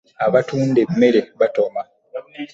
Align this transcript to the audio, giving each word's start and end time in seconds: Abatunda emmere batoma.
Abatunda 0.25 0.77
emmere 0.85 1.21
batoma. 1.39 1.81